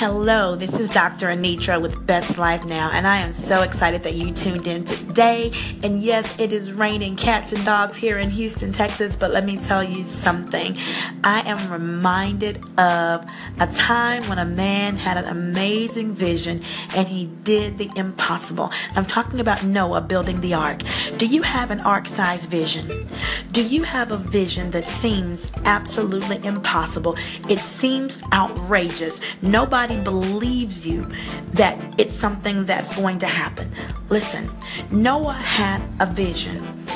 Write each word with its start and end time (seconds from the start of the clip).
Hello, 0.00 0.56
this 0.56 0.80
is 0.80 0.88
Dr. 0.88 1.26
Anitra 1.26 1.78
with 1.78 2.06
Best 2.06 2.38
Life 2.38 2.64
Now, 2.64 2.90
and 2.90 3.06
I 3.06 3.18
am 3.18 3.34
so 3.34 3.60
excited 3.60 4.02
that 4.04 4.14
you 4.14 4.32
tuned 4.32 4.66
in 4.66 4.86
today. 4.86 5.52
And 5.82 6.02
yes, 6.02 6.34
it 6.38 6.54
is 6.54 6.72
raining 6.72 7.16
cats 7.16 7.52
and 7.52 7.62
dogs 7.66 7.98
here 7.98 8.16
in 8.16 8.30
Houston, 8.30 8.72
Texas, 8.72 9.14
but 9.14 9.30
let 9.30 9.44
me 9.44 9.58
tell 9.58 9.84
you 9.84 10.04
something. 10.04 10.74
I 11.22 11.42
am 11.46 11.70
reminded 11.70 12.64
of 12.78 13.26
a 13.58 13.66
time 13.74 14.26
when 14.30 14.38
a 14.38 14.46
man 14.46 14.96
had 14.96 15.18
an 15.18 15.26
amazing 15.26 16.14
vision 16.14 16.62
and 16.96 17.06
he 17.06 17.26
did 17.44 17.76
the 17.76 17.90
impossible. 17.94 18.72
I'm 18.96 19.04
talking 19.04 19.38
about 19.38 19.64
Noah 19.64 20.00
building 20.00 20.40
the 20.40 20.54
ark. 20.54 20.80
Do 21.18 21.26
you 21.26 21.42
have 21.42 21.70
an 21.70 21.80
ark 21.80 22.06
sized 22.06 22.48
vision? 22.48 23.06
Do 23.52 23.62
you 23.62 23.82
have 23.82 24.12
a 24.12 24.16
vision 24.16 24.70
that 24.70 24.88
seems 24.88 25.52
absolutely 25.66 26.42
impossible? 26.42 27.18
It 27.50 27.58
seems 27.58 28.22
outrageous. 28.32 29.20
Nobody 29.42 29.89
nobody 29.90 30.04
believes 30.04 30.86
you 30.86 31.06
that 31.54 31.76
it's 31.98 32.14
something 32.14 32.64
that's 32.66 32.94
going 32.96 33.18
to 33.18 33.26
happen. 33.26 33.70
Listen, 34.08 34.50
Noah 34.90 35.32
had 35.32 35.82
a 35.98 36.06
vision 36.06 36.86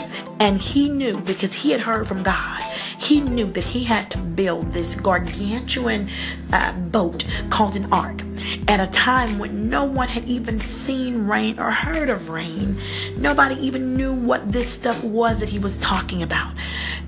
and 0.40 0.60
he 0.60 0.88
knew 0.88 1.18
because 1.20 1.52
he 1.52 1.70
had 1.70 1.80
heard 1.80 2.06
from 2.06 2.22
God 2.22 2.62
he 3.04 3.20
knew 3.20 3.50
that 3.52 3.64
he 3.64 3.84
had 3.84 4.10
to 4.12 4.18
build 4.18 4.72
this 4.72 4.94
gargantuan 4.94 6.08
uh, 6.52 6.72
boat 6.72 7.26
called 7.50 7.76
an 7.76 7.92
ark 7.92 8.22
at 8.66 8.80
a 8.80 8.90
time 8.92 9.38
when 9.38 9.68
no 9.68 9.84
one 9.84 10.08
had 10.08 10.24
even 10.24 10.58
seen 10.58 11.26
rain 11.26 11.58
or 11.58 11.70
heard 11.70 12.08
of 12.08 12.30
rain. 12.30 12.80
Nobody 13.18 13.56
even 13.56 13.94
knew 13.94 14.14
what 14.14 14.50
this 14.50 14.70
stuff 14.70 15.04
was 15.04 15.40
that 15.40 15.50
he 15.50 15.58
was 15.58 15.76
talking 15.78 16.22
about. 16.22 16.54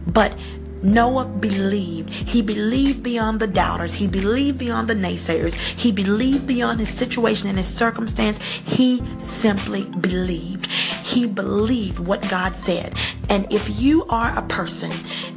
But 0.06 0.36
Noah 0.82 1.24
believed. 1.24 2.10
He 2.10 2.42
believed 2.42 3.02
beyond 3.02 3.40
the 3.40 3.46
doubters. 3.46 3.94
He 3.94 4.06
believed 4.06 4.58
beyond 4.58 4.88
the 4.88 4.94
naysayers. 4.94 5.54
He 5.54 5.92
believed 5.92 6.46
beyond 6.46 6.80
his 6.80 6.90
situation 6.90 7.48
and 7.48 7.58
his 7.58 7.66
circumstance. 7.66 8.38
He 8.38 9.02
simply 9.18 9.84
believed. 9.84 10.66
He 10.66 11.26
believed 11.26 11.98
what 11.98 12.28
God 12.28 12.54
said. 12.54 12.94
And 13.28 13.50
if 13.52 13.80
you 13.80 14.04
are 14.06 14.36
a 14.36 14.42
person 14.42 14.90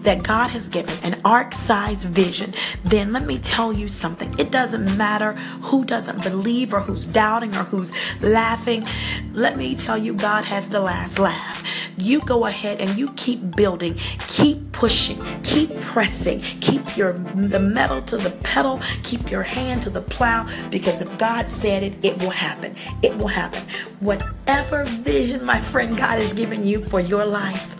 that 0.03 0.23
God 0.23 0.49
has 0.49 0.67
given 0.67 0.95
an 1.03 1.21
ark 1.25 1.53
sized 1.53 2.07
vision, 2.07 2.53
then 2.85 3.13
let 3.13 3.25
me 3.25 3.39
tell 3.39 3.73
you 3.73 3.87
something. 3.87 4.37
It 4.39 4.51
doesn't 4.51 4.97
matter 4.97 5.33
who 5.61 5.85
doesn't 5.85 6.23
believe 6.23 6.73
or 6.73 6.81
who's 6.81 7.05
doubting 7.05 7.55
or 7.55 7.63
who's 7.63 7.91
laughing. 8.21 8.87
Let 9.33 9.57
me 9.57 9.75
tell 9.75 9.97
you, 9.97 10.13
God 10.13 10.43
has 10.45 10.69
the 10.69 10.79
last 10.79 11.19
laugh. 11.19 11.63
You 12.01 12.21
go 12.21 12.45
ahead 12.45 12.79
and 12.79 12.97
you 12.97 13.11
keep 13.13 13.55
building, 13.55 13.95
keep 14.27 14.71
pushing, 14.71 15.19
keep 15.43 15.79
pressing, 15.81 16.39
keep 16.61 16.95
your 16.95 17.13
the 17.13 17.59
metal 17.59 18.01
to 18.03 18.17
the 18.17 18.31
pedal, 18.43 18.79
keep 19.03 19.29
your 19.29 19.43
hand 19.43 19.83
to 19.83 19.89
the 19.89 20.01
plow 20.01 20.47
because 20.69 21.01
if 21.01 21.17
God 21.17 21.47
said 21.47 21.83
it, 21.83 21.93
it 22.03 22.17
will 22.19 22.29
happen. 22.29 22.75
It 23.01 23.17
will 23.17 23.27
happen. 23.27 23.63
Whatever 23.99 24.85
vision, 24.85 25.43
my 25.43 25.59
friend, 25.59 25.97
God 25.97 26.19
has 26.19 26.33
given 26.33 26.65
you 26.65 26.83
for 26.83 26.99
your 26.99 27.25
life, 27.25 27.75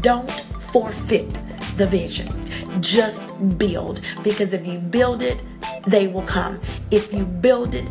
don't 0.00 0.30
forfeit 0.72 1.38
the 1.76 1.86
vision. 1.86 2.28
Just 2.80 3.22
build 3.58 4.00
because 4.22 4.52
if 4.52 4.66
you 4.66 4.78
build 4.78 5.22
it, 5.22 5.42
they 5.86 6.06
will 6.06 6.22
come. 6.22 6.60
If 6.90 7.12
you 7.12 7.24
build 7.24 7.74
it, 7.74 7.88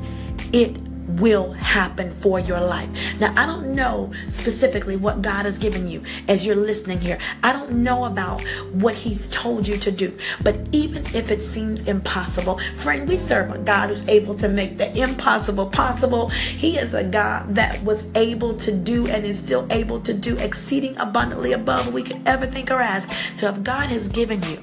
it 0.53 0.77
will 1.19 1.53
happen 1.53 2.11
for 2.11 2.39
your 2.39 2.59
life. 2.59 2.89
Now, 3.19 3.33
I 3.37 3.45
don't 3.45 3.75
know 3.75 4.11
specifically 4.29 4.95
what 4.95 5.21
God 5.21 5.45
has 5.45 5.57
given 5.57 5.87
you 5.87 6.03
as 6.27 6.45
you're 6.45 6.55
listening 6.55 6.99
here. 6.99 7.17
I 7.43 7.53
don't 7.53 7.83
know 7.83 8.05
about 8.05 8.41
what 8.71 8.95
He's 8.95 9.27
told 9.27 9.67
you 9.67 9.77
to 9.77 9.91
do. 9.91 10.17
But 10.43 10.57
even 10.71 11.05
if 11.07 11.31
it 11.31 11.41
seems 11.41 11.87
impossible, 11.87 12.59
friend, 12.77 13.07
we 13.07 13.17
serve 13.17 13.51
a 13.51 13.57
God 13.57 13.89
who's 13.89 14.07
able 14.07 14.35
to 14.35 14.47
make 14.49 14.77
the 14.77 14.95
impossible 15.01 15.69
possible. 15.69 16.29
He 16.29 16.77
is 16.77 16.93
a 16.93 17.03
God 17.03 17.55
that 17.55 17.83
was 17.83 18.07
able 18.15 18.55
to 18.57 18.71
do 18.71 19.07
and 19.07 19.25
is 19.25 19.39
still 19.39 19.67
able 19.71 19.99
to 20.01 20.13
do 20.13 20.37
exceeding 20.37 20.97
abundantly 20.97 21.53
above 21.53 21.93
we 21.93 22.03
could 22.03 22.21
ever 22.25 22.45
think 22.45 22.71
or 22.71 22.79
ask. 22.79 23.11
So 23.35 23.49
if 23.49 23.63
God 23.63 23.89
has 23.89 24.07
given 24.07 24.41
you 24.43 24.59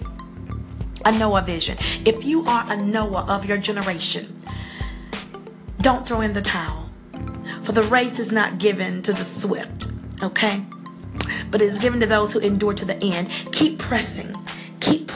a 1.04 1.12
Noah 1.12 1.42
vision, 1.42 1.76
if 2.04 2.24
you 2.24 2.44
are 2.46 2.64
a 2.72 2.76
Noah 2.76 3.24
of 3.28 3.46
your 3.46 3.58
generation, 3.58 4.37
don't 5.80 6.06
throw 6.06 6.20
in 6.20 6.32
the 6.32 6.42
towel. 6.42 6.90
For 7.62 7.72
the 7.72 7.82
race 7.82 8.18
is 8.18 8.32
not 8.32 8.58
given 8.58 9.02
to 9.02 9.12
the 9.12 9.24
swift, 9.24 9.88
okay? 10.22 10.64
But 11.50 11.62
it 11.62 11.66
is 11.66 11.78
given 11.78 12.00
to 12.00 12.06
those 12.06 12.32
who 12.32 12.40
endure 12.40 12.74
to 12.74 12.84
the 12.84 12.96
end. 13.02 13.28
Keep 13.52 13.78
pressing 13.78 14.34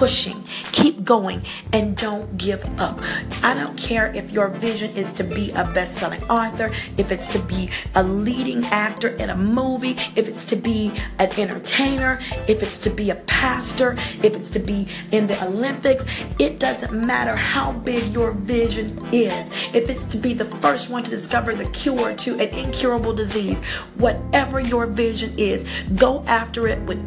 pushing, 0.02 0.42
keep 0.72 1.04
going, 1.04 1.40
and 1.72 1.96
don't 1.96 2.36
give 2.36 2.60
up. 2.80 2.98
I 3.44 3.54
don't 3.54 3.78
care 3.78 4.12
if 4.12 4.32
your 4.32 4.48
vision 4.48 4.90
is 4.96 5.12
to 5.12 5.22
be 5.22 5.52
a 5.52 5.64
best 5.64 5.94
selling 5.94 6.24
author, 6.24 6.72
if 6.96 7.12
it's 7.12 7.28
to 7.28 7.38
be 7.38 7.70
a 7.94 8.02
leading 8.02 8.64
actor 8.64 9.10
in 9.10 9.30
a 9.30 9.36
movie, 9.36 9.96
if 10.16 10.26
it's 10.26 10.44
to 10.46 10.56
be 10.56 10.90
an 11.20 11.30
entertainer, 11.38 12.18
if 12.48 12.64
it's 12.64 12.80
to 12.80 12.90
be 12.90 13.10
a 13.10 13.14
pastor, 13.14 13.92
if 14.24 14.34
it's 14.34 14.50
to 14.50 14.58
be 14.58 14.88
in 15.12 15.28
the 15.28 15.40
Olympics. 15.46 16.04
It 16.40 16.58
doesn't 16.58 16.92
matter 16.92 17.36
how 17.36 17.70
big 17.70 18.12
your 18.12 18.32
vision 18.32 18.98
is. 19.12 19.46
If 19.72 19.88
it's 19.88 20.06
to 20.06 20.18
be 20.18 20.34
the 20.34 20.46
first 20.56 20.90
one 20.90 21.04
to 21.04 21.10
discover 21.10 21.54
the 21.54 21.66
cure 21.66 22.12
to 22.12 22.32
an 22.40 22.48
incurable 22.48 23.12
disease, 23.12 23.62
whatever 23.98 24.58
your 24.58 24.86
vision 24.86 25.32
is, 25.38 25.64
go 25.94 26.24
after 26.26 26.66
it 26.66 26.80
with 26.88 27.00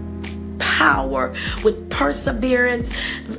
power, 0.60 1.34
with 1.64 1.85
perseverance, 1.96 2.90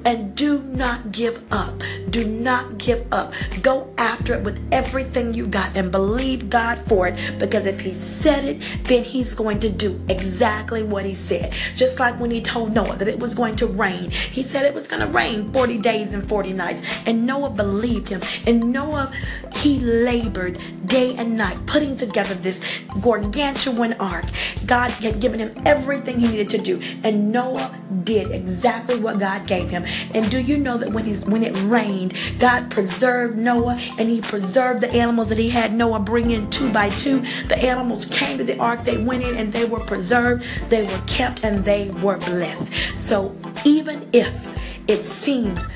and 0.06 0.34
do 0.34 0.62
not 0.62 1.12
give 1.12 1.42
up. 1.52 1.82
Do 2.08 2.24
not 2.26 2.78
give 2.78 3.06
up. 3.12 3.34
Go 3.60 3.92
after 3.98 4.32
it 4.32 4.42
with 4.42 4.58
everything 4.72 5.34
you 5.34 5.46
got 5.46 5.76
and 5.76 5.92
believe 5.92 6.48
God 6.48 6.78
for 6.88 7.06
it 7.08 7.38
because 7.38 7.66
if 7.66 7.80
He 7.80 7.90
said 7.90 8.44
it, 8.44 8.84
then 8.84 9.04
He's 9.04 9.34
going 9.34 9.58
to 9.60 9.68
do 9.68 10.00
exactly 10.08 10.82
what 10.82 11.04
He 11.04 11.14
said. 11.14 11.52
Just 11.74 12.00
like 12.00 12.18
when 12.18 12.30
He 12.30 12.40
told 12.40 12.72
Noah 12.72 12.96
that 12.96 13.08
it 13.08 13.18
was 13.18 13.34
going 13.34 13.56
to 13.56 13.66
rain, 13.66 14.10
He 14.10 14.42
said 14.42 14.64
it 14.64 14.72
was 14.72 14.88
going 14.88 15.00
to 15.00 15.08
rain 15.08 15.52
40 15.52 15.76
days 15.78 16.14
and 16.14 16.26
40 16.26 16.54
nights, 16.54 16.82
and 17.04 17.26
Noah 17.26 17.50
believed 17.50 18.08
Him. 18.08 18.22
And 18.46 18.72
Noah, 18.72 19.12
he 19.56 19.80
labored 19.80 20.60
day 20.86 21.14
and 21.16 21.36
night 21.36 21.58
putting 21.66 21.96
together 21.96 22.34
this 22.34 22.60
gargantuan 23.00 23.94
ark. 23.94 24.24
God 24.64 24.90
had 24.90 25.20
given 25.20 25.40
him 25.40 25.60
everything 25.64 26.20
he 26.20 26.28
needed 26.28 26.50
to 26.50 26.58
do, 26.58 26.80
and 27.02 27.32
Noah 27.32 27.74
did 28.04 28.30
exactly 28.46 28.98
what 28.98 29.18
God 29.18 29.46
gave 29.46 29.68
him. 29.68 29.84
And 30.14 30.30
do 30.30 30.40
you 30.40 30.56
know 30.56 30.78
that 30.78 30.92
when 30.92 31.04
he's 31.04 31.24
when 31.24 31.42
it 31.42 31.56
rained, 31.62 32.14
God 32.38 32.70
preserved 32.70 33.36
Noah 33.36 33.76
and 33.98 34.08
he 34.08 34.20
preserved 34.20 34.80
the 34.80 34.90
animals 34.90 35.28
that 35.30 35.38
he 35.38 35.48
had 35.48 35.74
Noah 35.74 36.00
bring 36.00 36.30
in 36.30 36.48
two 36.50 36.72
by 36.72 36.90
two. 36.90 37.20
The 37.48 37.58
animals 37.58 38.06
came 38.06 38.38
to 38.38 38.44
the 38.44 38.58
ark, 38.58 38.84
they 38.84 39.02
went 39.02 39.24
in 39.24 39.36
and 39.36 39.52
they 39.52 39.64
were 39.64 39.80
preserved, 39.80 40.46
they 40.68 40.84
were 40.84 41.02
kept, 41.06 41.44
and 41.44 41.64
they 41.64 41.90
were 41.90 42.18
blessed. 42.18 42.72
So 42.98 43.34
even 43.64 44.08
if 44.12 44.46
it 44.88 45.04
seems 45.04 45.66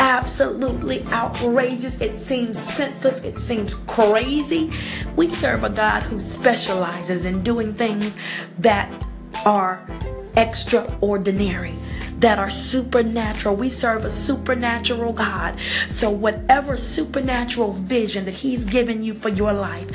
absolutely 0.00 1.04
outrageous. 1.06 2.00
It 2.00 2.16
seems 2.16 2.58
senseless. 2.58 3.22
It 3.22 3.38
seems 3.38 3.74
crazy. 3.86 4.72
We 5.16 5.28
serve 5.28 5.64
a 5.64 5.70
God 5.70 6.02
who 6.02 6.20
specializes 6.20 7.24
in 7.24 7.42
doing 7.42 7.72
things 7.72 8.16
that 8.58 8.90
are 9.46 9.86
extraordinary 10.36 11.74
that 12.24 12.38
are 12.38 12.48
supernatural. 12.48 13.54
We 13.54 13.68
serve 13.68 14.06
a 14.06 14.10
supernatural 14.10 15.12
God. 15.12 15.58
So, 15.90 16.08
whatever 16.08 16.78
supernatural 16.78 17.74
vision 17.74 18.24
that 18.24 18.32
He's 18.32 18.64
given 18.64 19.02
you 19.02 19.12
for 19.12 19.28
your 19.28 19.52
life, 19.52 19.90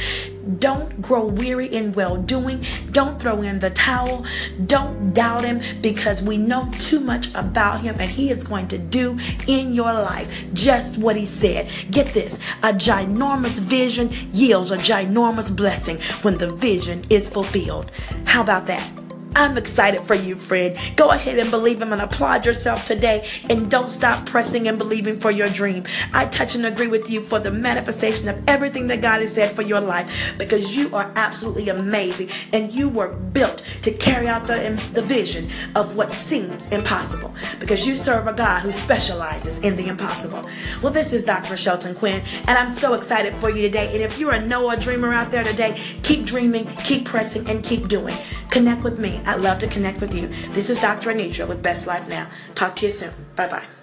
don't 0.59 1.01
grow 1.01 1.25
weary 1.25 1.65
in 1.65 1.91
well 1.93 2.17
doing. 2.17 2.67
Don't 2.91 3.19
throw 3.19 3.41
in 3.41 3.57
the 3.57 3.71
towel. 3.71 4.27
Don't 4.67 5.11
doubt 5.11 5.43
Him 5.43 5.81
because 5.81 6.21
we 6.21 6.37
know 6.37 6.69
too 6.77 6.99
much 6.99 7.33
about 7.33 7.81
Him 7.81 7.95
and 7.99 8.11
He 8.11 8.29
is 8.29 8.43
going 8.43 8.67
to 8.67 8.77
do 8.77 9.17
in 9.47 9.73
your 9.73 9.91
life 9.91 10.31
just 10.53 10.99
what 10.99 11.15
He 11.15 11.25
said. 11.25 11.67
Get 11.89 12.13
this 12.13 12.35
a 12.61 12.73
ginormous 12.73 13.59
vision 13.59 14.11
yields 14.31 14.69
a 14.69 14.77
ginormous 14.77 15.55
blessing 15.55 15.99
when 16.21 16.37
the 16.37 16.53
vision 16.53 17.03
is 17.09 17.27
fulfilled. 17.27 17.89
How 18.25 18.43
about 18.43 18.67
that? 18.67 18.98
I'm 19.39 19.57
excited 19.57 20.03
for 20.03 20.15
you, 20.15 20.35
friend. 20.35 20.77
Go 20.97 21.11
ahead 21.11 21.39
and 21.39 21.49
believe 21.49 21.81
him 21.81 21.93
and 21.93 22.01
applaud 22.01 22.45
yourself 22.45 22.85
today 22.85 23.25
and 23.49 23.71
don't 23.71 23.87
stop 23.87 24.25
pressing 24.25 24.67
and 24.67 24.77
believing 24.77 25.17
for 25.17 25.31
your 25.31 25.47
dream. 25.47 25.85
I 26.13 26.25
touch 26.25 26.55
and 26.55 26.65
agree 26.65 26.87
with 26.87 27.09
you 27.09 27.21
for 27.21 27.39
the 27.39 27.49
manifestation 27.49 28.27
of 28.27 28.37
everything 28.49 28.87
that 28.87 29.01
God 29.01 29.21
has 29.21 29.33
said 29.33 29.55
for 29.55 29.61
your 29.61 29.79
life 29.79 30.35
because 30.37 30.75
you 30.75 30.93
are 30.93 31.09
absolutely 31.15 31.69
amazing 31.69 32.27
and 32.51 32.69
you 32.69 32.89
were 32.89 33.13
built 33.13 33.63
to 33.83 33.91
carry 33.91 34.27
out 34.27 34.45
the, 34.45 34.77
the 34.91 35.03
vision 35.03 35.49
of 35.73 35.95
what 35.95 36.11
seems 36.11 36.67
impossible 36.67 37.33
because 37.61 37.87
you 37.87 37.95
serve 37.95 38.27
a 38.27 38.33
God 38.33 38.59
who 38.59 38.73
specializes 38.73 39.59
in 39.59 39.77
the 39.77 39.87
impossible. 39.87 40.49
Well, 40.83 40.91
this 40.91 41.13
is 41.13 41.23
Dr. 41.23 41.55
Shelton 41.55 41.95
Quinn 41.95 42.21
and 42.45 42.57
I'm 42.57 42.69
so 42.69 42.93
excited 42.93 43.33
for 43.35 43.49
you 43.49 43.61
today. 43.61 43.93
And 43.93 44.03
if 44.03 44.19
you're 44.19 44.33
a 44.33 44.45
Noah 44.45 44.75
dreamer 44.75 45.13
out 45.13 45.31
there 45.31 45.45
today, 45.45 45.81
keep 46.03 46.25
dreaming, 46.25 46.65
keep 46.83 47.05
pressing, 47.05 47.49
and 47.49 47.63
keep 47.63 47.87
doing. 47.87 48.17
Connect 48.49 48.83
with 48.83 48.99
me. 48.99 49.21
I'd 49.25 49.41
love 49.41 49.59
to 49.59 49.67
connect 49.67 50.01
with 50.01 50.13
you. 50.13 50.27
This 50.53 50.69
is 50.69 50.79
Dr. 50.81 51.11
Anitra 51.11 51.47
with 51.47 51.61
Best 51.61 51.87
Life 51.87 52.07
Now. 52.09 52.27
Talk 52.55 52.75
to 52.77 52.85
you 52.85 52.91
soon. 52.91 53.13
Bye 53.35 53.47
bye. 53.47 53.78